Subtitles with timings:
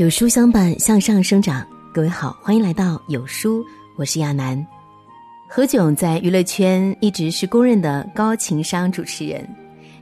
[0.00, 1.62] 有书相伴，向上生长。
[1.92, 3.62] 各位好，欢迎来到有书，
[3.96, 4.66] 我是亚楠。
[5.46, 9.46] 何炅在娱乐圈一直是公认的高情商主持人。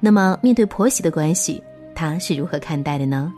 [0.00, 1.62] 那么，面对婆媳的关系，
[1.94, 3.32] 他是如何看待的呢？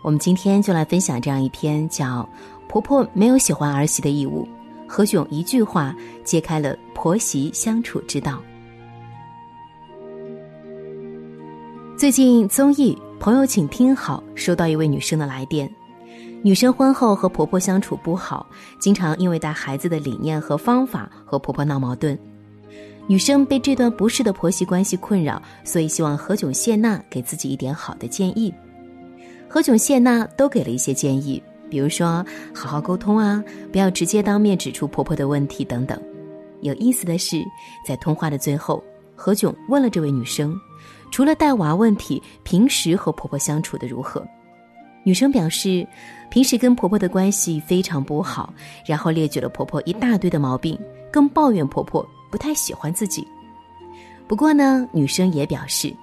[0.00, 2.22] 我们今天就来分享这样一篇叫
[2.68, 4.44] 《婆婆没有喜欢儿媳的义务》，
[4.86, 5.92] 何炅一句话
[6.22, 8.40] 揭开了婆媳相处之道。
[11.98, 15.68] 最近综艺朋友，请听好，收到一位女生的来电。
[16.46, 18.46] 女生婚后和婆婆相处不好，
[18.78, 22.16] 经常因为带孩子的理念和方法和婆婆闹矛盾。
[23.08, 28.54] 女生被这段不适的婆媳关系困扰，所以希望何炅谢娜给自己一点好的建议。
[29.48, 32.24] 何炅谢娜都给了一些建议，比如说
[32.54, 36.00] 好好沟通啊，不要直接当面指出婆婆的问题等等。
[36.60, 37.42] 有意思的是，
[37.84, 38.80] 在通话的最后，
[39.16, 40.56] 何炅问了这位女生，
[41.10, 44.24] 除了带娃问题，平时和婆婆相处的如何？
[45.06, 45.86] 女生表示，
[46.30, 48.52] 平时跟婆婆的关系非常不好，
[48.84, 50.76] 然后列举了婆婆一大堆的毛病，
[51.12, 53.24] 更抱怨婆婆不太喜欢自己。
[54.26, 55.94] 不过呢，女生也表示，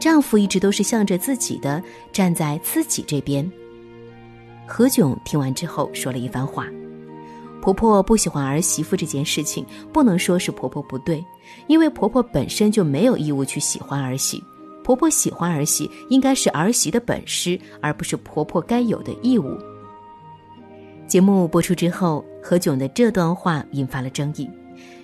[0.00, 1.80] 丈夫一直都是向着自己的，
[2.12, 3.48] 站在自己这边。
[4.66, 6.66] 何炅听完之后说了一番话：
[7.62, 11.24] 婆婆不喜欢儿媳妇这件事情，不能说是婆婆不对，
[11.68, 14.42] 因为婆婆本身就没有义务去喜欢儿媳。
[14.88, 19.54] 婆婆喜欢儿媳，应该是儿媳的本事，而不是婆婆该有的义务。
[21.06, 24.48] 节目播出之后，何炅的这段话引发了争议。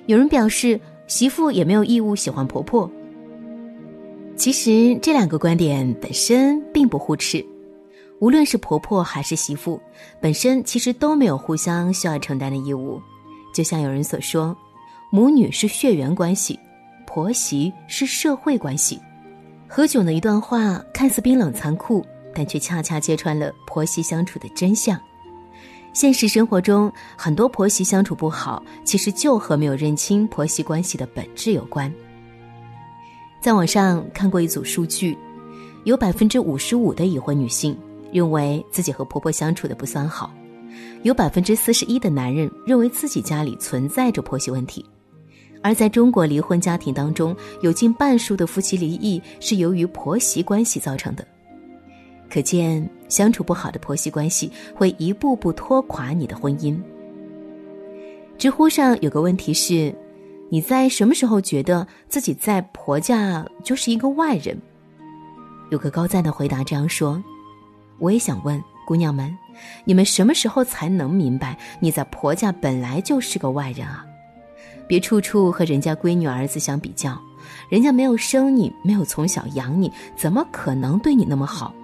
[0.06, 2.90] 有人表示，媳妇也没有义务喜欢婆婆。
[4.36, 7.44] 其实这两个观点本身并不互斥，
[8.20, 9.78] 无论是婆婆还是媳妇，
[10.18, 12.98] 本身其实都没有互相需要承担的义务。
[13.52, 14.56] 就像有人所说，
[15.12, 16.58] 母女是血缘关系，
[17.06, 18.98] 婆媳是社会关系。
[19.76, 24.96] 何炅的一段话看似冰冷残酷，但却恰恰揭穿了婆媳相处的真相。
[25.92, 31.92] 现实生活中，很多婆媳相处不好，其实就和没有认清婆媳关系的本质有关。
[33.40, 35.18] 在网上看过一组数据，
[35.82, 37.76] 有百分之五十五的已婚女性
[38.12, 40.32] 认为自己和婆婆相处的不算好，
[41.02, 44.86] 有百分之四十一的男人认为自己家里存在着婆媳问题。
[45.64, 51.26] 而在中国离婚家庭当中，有近半数的夫妻离异是由于婆媳关系造成的。
[52.28, 56.78] 可见，相处不好的婆媳关系会一步步拖垮你的婚姻。
[58.36, 59.94] 知乎上有个问题是：
[60.50, 64.60] 你在什么时候觉得自己在婆家就是一个外人？
[65.70, 67.24] 有个高赞的回答这样说
[67.98, 69.34] ：“我也想问姑娘们，
[69.86, 74.04] 你们什么时候才能明白你在婆家本来就是个外人啊？”
[74.86, 77.18] 别处处和人家闺女儿子相比较，
[77.68, 81.74] 人家没有生你，没有从小养你，怎么可能对你那么好？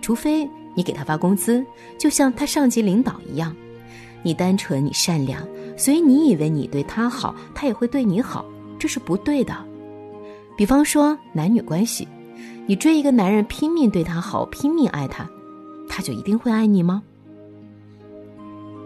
[0.00, 1.64] 除非你给他发工资，
[1.98, 3.54] 就像他上级领导一样。
[4.22, 5.42] 你单纯，你善良，
[5.76, 8.44] 所以你以为你对他好，他也会对你好，
[8.78, 9.56] 这是不对的。
[10.56, 12.06] 比方说男女关系，
[12.66, 15.28] 你追一个男人，拼命对他好，拼命爱他，
[15.88, 17.02] 他就一定会爱你吗？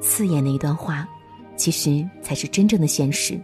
[0.00, 1.08] 刺眼的一段话，
[1.56, 3.40] 其实才是真正的现实。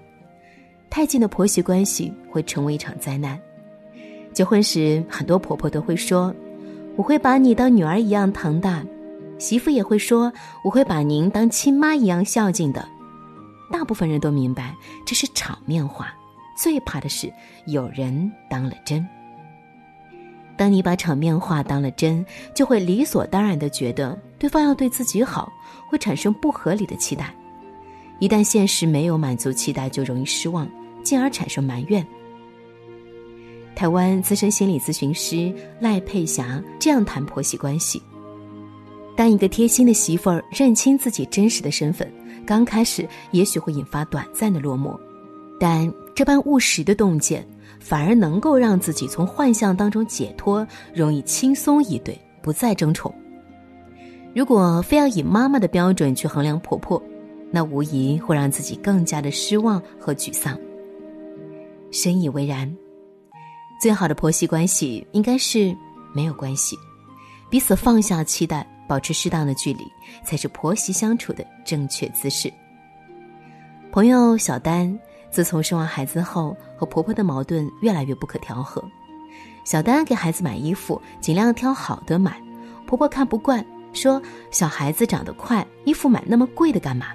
[0.91, 3.41] 太近的婆媳关系会成为一场灾难。
[4.33, 6.35] 结婚时，很多婆婆都会说
[6.97, 8.85] ：“我会把你当女儿一样疼的。”
[9.39, 10.33] 媳妇也会说
[10.65, 12.87] ：“我会把您当亲妈一样孝敬的。”
[13.73, 14.75] 大部分人都明白
[15.07, 16.13] 这是场面话，
[16.57, 17.33] 最怕的是
[17.67, 19.07] 有人当了真。
[20.57, 25.51] 当你把场面话当了真，就会理所当然的觉得对方要对自己好，
[25.89, 27.33] 会产生不合理的期待。
[28.19, 30.69] 一旦现实没有满足期待，就容易失望。
[31.03, 32.07] 进而产生埋怨。
[33.75, 38.03] 台湾资深心理咨询师赖佩霞这样谈婆媳关系：
[39.17, 42.11] 当一个贴心的媳妇儿认清自己真实的身份，
[42.45, 44.99] 刚开始也许会引发短暂的落寞，
[45.59, 47.47] 但这般务实的洞见，
[47.79, 53.15] 反而能够让自己从幻象当中解脱，容易轻松以对，不再争宠。
[54.35, 57.03] 如果非要以妈妈的标准去衡量婆婆，
[57.51, 60.59] 那无疑会让自己更加的失望和沮丧。
[61.91, 62.73] 深以为然，
[63.81, 65.77] 最好的婆媳关系应该是
[66.15, 66.77] 没有关系，
[67.49, 69.85] 彼此放下期待，保持适当的距离，
[70.25, 72.53] 才是婆媳相处的正确姿势。
[73.91, 74.97] 朋友小丹
[75.31, 78.83] 自从生完孩子后，和婆婆的矛盾越来越不可调和。
[79.65, 82.41] 小丹给孩子买衣服，尽量挑好的买，
[82.87, 87.09] 婆婆看不惯，说小孩子长得快，衣服买那么贵的干嘛？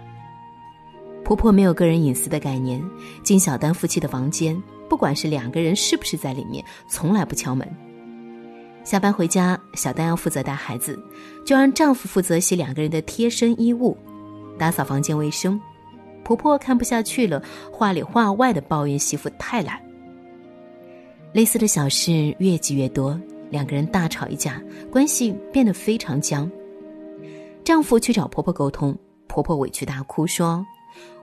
[1.25, 2.79] 婆婆没有个人隐私的概念，
[3.23, 7.67] 进小丹夫妻的房间，不管是两个人是不是在里面，从来不敲门。
[8.83, 11.03] 下班回家，小丹要负责带孩子，
[11.43, 13.97] 就让丈夫负责洗两个人的贴身衣物，
[14.59, 15.59] 打扫房间卫生。
[16.23, 19.81] 婆婆看不下去了，话里话外的抱怨媳妇太懒。
[21.33, 23.19] 类似的小事越积越多，
[23.49, 24.61] 两个人大吵一架，
[24.91, 26.49] 关系变得非常僵。
[27.63, 28.95] 丈夫去找婆婆沟通，
[29.27, 30.63] 婆婆委屈大哭说：“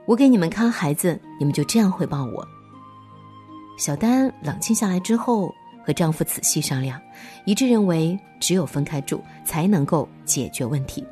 [0.05, 2.47] 我给你们看孩子，你们就这样回报我。”
[3.77, 5.53] 小丹冷静下来之后，
[5.85, 7.01] 和丈夫仔细商量，
[7.45, 11.05] 一致认为只有分开住才能够解决问题。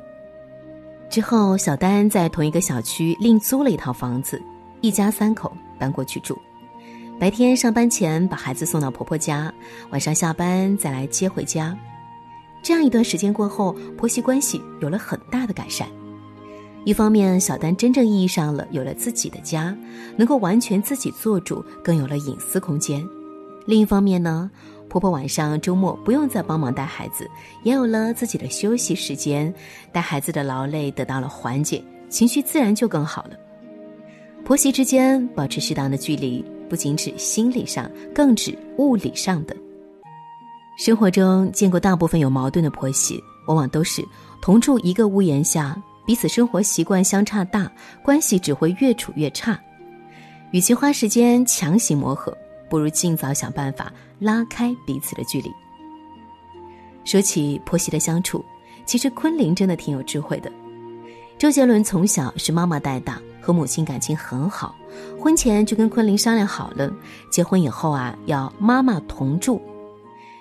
[1.10, 4.40] 之后，小丹在同一个小区另租了一套房子，
[4.80, 6.38] 一家三口搬过去住。
[7.18, 9.52] 白天上班前把孩子送到婆婆家，
[9.90, 11.76] 晚上下班再来接回家。
[12.62, 15.88] 这样一段时间过后，婆媳关系有了很大的改善。
[16.84, 19.76] 一方面，小丹真正意义上了有了自己的家，
[20.16, 23.00] 能够完全自己做主，更有了隐私空间；
[23.66, 24.50] 另一方面呢，
[24.88, 27.28] 婆婆晚上、周末不用再帮忙带孩子，
[27.62, 29.52] 也有了自己的休息时间，
[29.92, 33.30] 带孩子的劳累得到了缓解，情绪自然就更好了。
[34.44, 36.44] 婆媳之间保持适当的距离。
[36.68, 39.54] 不仅指心理上，更指物理上的。
[40.78, 44.02] 生活中见过大部分有矛盾的婆媳，往往都是
[44.40, 45.76] 同住一个屋檐下，
[46.06, 47.70] 彼此生活习惯相差大，
[48.02, 49.58] 关系只会越处越差。
[50.50, 52.36] 与其花时间强行磨合，
[52.68, 55.50] 不如尽早想办法拉开彼此的距离。
[57.04, 58.44] 说起婆媳的相处，
[58.84, 60.50] 其实昆凌真的挺有智慧的。
[61.38, 63.20] 周杰伦从小是妈妈带大。
[63.44, 64.72] 和母亲感情很好，
[65.18, 66.88] 婚前就跟昆凌商量好了，
[67.28, 69.60] 结婚以后啊要妈妈同住。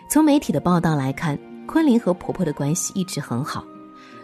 [0.07, 1.35] 从媒体的报道来看，
[1.65, 3.65] 昆凌和婆婆的关系一直很好，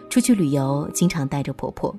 [0.08, 1.94] 出去旅游经常带着婆婆。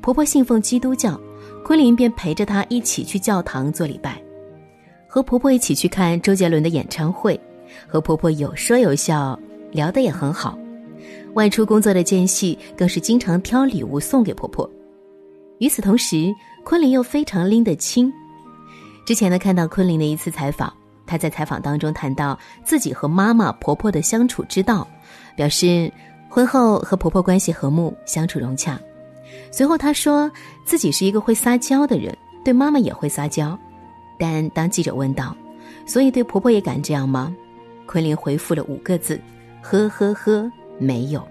[0.00, 1.18] 婆婆信奉基督教，
[1.64, 4.20] 昆凌便陪着她一起去教堂做礼拜，
[5.08, 7.40] 和婆婆一起去看周杰伦的演唱会，
[7.86, 9.38] 和婆婆有说有笑，
[9.72, 10.58] 聊得也很好。
[11.34, 14.68] 外出工作的间隙，更是经常挑礼物送给婆婆。
[15.58, 16.34] 与此同时，
[16.64, 18.12] 昆凌又非常拎得清。
[19.06, 20.72] 之前呢，看到昆凌的一次采访，
[21.06, 24.86] 她在采访当中谈到自己和妈妈、婆婆的相处之道，
[25.36, 25.90] 表示
[26.34, 28.76] 婚后和婆婆关系和睦，相处融洽。
[29.52, 30.28] 随后她说
[30.64, 32.12] 自己是一个会撒娇的人，
[32.44, 33.56] 对妈妈也会撒娇。
[34.18, 35.36] 但当记者问到，
[35.86, 37.32] 所以对婆婆也敢这样吗？
[37.86, 39.20] 昆凌回复了五个字：
[39.62, 41.24] 呵呵呵，没有。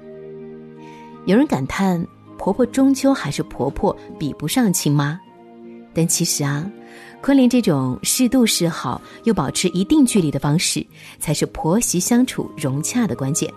[1.25, 2.01] 有人感叹。
[2.37, 5.19] 婆婆终究还是婆婆，比不上亲妈。
[5.93, 6.69] 但其实啊，
[7.21, 10.85] 昆凌这种适度示好又保持一定距离的方式，
[11.19, 13.53] 才是婆媳相处融洽的关键。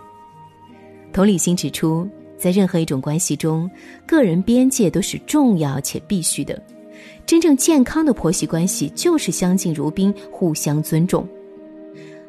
[1.17, 3.71] 同理心指出，在任何一种关系中，
[4.07, 6.63] 个人边界都是重要且必须的。
[7.25, 11.27] 真正健康的婆媳关系就是相敬如宾，互相尊重。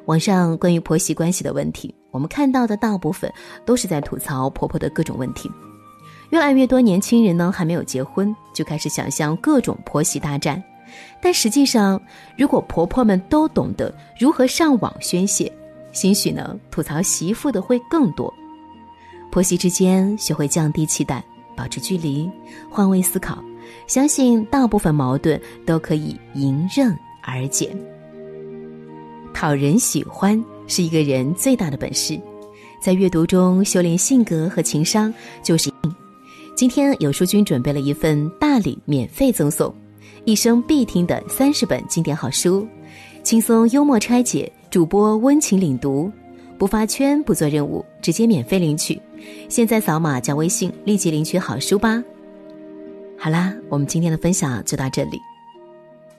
[0.05, 3.29] 网上关于婆媳关系的问题，我们看到的大部分
[3.65, 5.51] 都是在吐槽婆婆的各种问题。
[6.29, 10.63] 越来越多年轻人呢，还没有结婚就开始想象各种婆媳大战，
[11.21, 12.01] 但实际上，
[12.37, 15.51] 如果婆婆们都懂得如何上网宣泄，
[15.91, 18.33] 兴许呢，吐槽媳妇的会更多。
[19.31, 21.23] 婆媳之间学会降低期待，
[21.55, 22.29] 保持距离，
[22.69, 23.43] 换位思考，
[23.85, 27.75] 相信大部分矛盾都可以迎刃而解。
[29.33, 32.19] 讨人喜欢是一个人最大的本事，
[32.81, 35.13] 在阅读中修炼性格和情商，
[35.43, 35.71] 就是。
[36.55, 39.71] 今天有书君准备了一份大礼，免费赠送，
[40.25, 42.67] 一生必听的三十本经典好书，
[43.21, 46.11] 轻松幽默拆解，主播温情领读，
[46.57, 48.99] 不发圈不做任务，直接免费领取。
[49.47, 52.03] 现在扫码加微信，立即领取好书吧。
[53.17, 55.19] 好啦，我们今天的分享就到这里。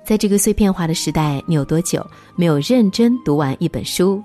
[0.05, 2.05] 在这个碎片化的时代，你有多久
[2.35, 4.23] 没有认真读完一本书？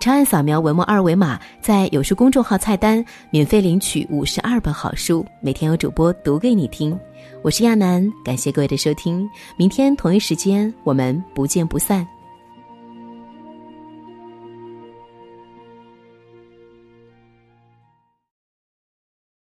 [0.00, 6.98] 长按扫描文末二维码，在有书公众号菜单免费领取五十二本好书，每天有主播读给你听。
[7.42, 12.06] 我是亚楠，感谢各位的收听，明天同一时间我们不见不散。